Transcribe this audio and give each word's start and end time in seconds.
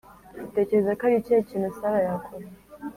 Utekereza 0.47 0.91
ko 0.97 1.01
ari 1.07 1.15
ikihe 1.19 1.39
kintu 1.49 1.69
Sarah 1.77 2.03
yakora? 2.07 2.45